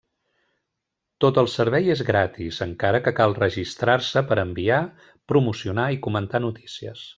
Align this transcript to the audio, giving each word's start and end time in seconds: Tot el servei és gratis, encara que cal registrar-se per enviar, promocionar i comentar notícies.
Tot 1.25 1.35
el 1.41 1.49
servei 1.55 1.91
és 1.95 2.01
gratis, 2.07 2.59
encara 2.67 3.03
que 3.09 3.15
cal 3.21 3.37
registrar-se 3.41 4.25
per 4.33 4.41
enviar, 4.47 4.81
promocionar 5.35 5.89
i 5.97 6.03
comentar 6.09 6.45
notícies. 6.51 7.09